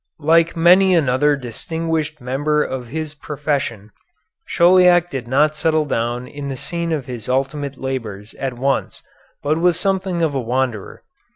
Like 0.25 0.55
many 0.55 0.95
another 0.95 1.35
distinguished 1.35 2.19
member 2.19 2.63
of 2.63 2.87
his 2.87 3.13
profession, 3.13 3.91
Chauliac 4.47 5.11
did 5.11 5.27
not 5.27 5.55
settle 5.55 5.85
down 5.85 6.25
in 6.27 6.49
the 6.49 6.57
scene 6.57 6.91
of 6.91 7.05
his 7.05 7.29
ultimate 7.29 7.77
labors 7.77 8.33
at 8.39 8.53
once, 8.55 9.03
but 9.43 9.59
was 9.59 9.79
something 9.79 10.23
of 10.23 10.33
a 10.33 10.41
wanderer. 10.41 11.03